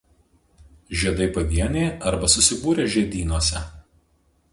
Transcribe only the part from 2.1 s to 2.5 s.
arba